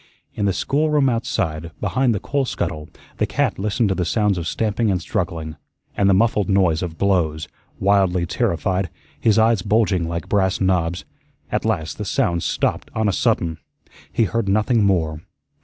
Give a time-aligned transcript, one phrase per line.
[0.33, 4.47] In the schoolroom outside, behind the coal scuttle, the cat listened to the sounds of
[4.47, 5.57] stamping and struggling
[5.95, 7.47] and the muffled noise of blows,
[7.79, 11.05] wildly terrified, his eyes bulging like brass knobs.
[11.51, 13.59] At last the sounds stopped on a sudden;
[14.11, 15.21] he heard nothing more.